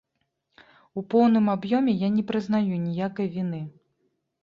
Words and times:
У 1.01 1.03
поўным 1.15 1.53
аб'ёме 1.55 1.91
я 2.07 2.11
не 2.17 2.27
прызнаю 2.33 2.67
ніякай 2.89 3.33
віны. 3.39 3.65